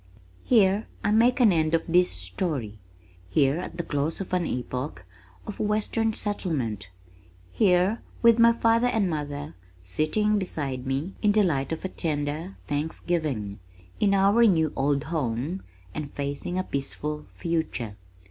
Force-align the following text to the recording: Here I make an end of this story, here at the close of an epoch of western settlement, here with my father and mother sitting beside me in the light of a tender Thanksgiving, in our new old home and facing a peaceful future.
Here 0.43 0.87
I 1.03 1.11
make 1.11 1.39
an 1.39 1.51
end 1.53 1.75
of 1.75 1.83
this 1.87 2.09
story, 2.09 2.79
here 3.29 3.59
at 3.59 3.77
the 3.77 3.83
close 3.83 4.19
of 4.19 4.33
an 4.33 4.47
epoch 4.47 5.05
of 5.45 5.59
western 5.59 6.11
settlement, 6.13 6.89
here 7.51 8.01
with 8.23 8.39
my 8.39 8.51
father 8.51 8.87
and 8.87 9.07
mother 9.07 9.53
sitting 9.83 10.39
beside 10.39 10.87
me 10.87 11.13
in 11.21 11.33
the 11.33 11.43
light 11.43 11.71
of 11.71 11.85
a 11.85 11.87
tender 11.87 12.57
Thanksgiving, 12.65 13.59
in 13.99 14.15
our 14.15 14.43
new 14.43 14.73
old 14.75 15.03
home 15.03 15.61
and 15.93 16.11
facing 16.13 16.57
a 16.57 16.63
peaceful 16.63 17.27
future. 17.35 17.95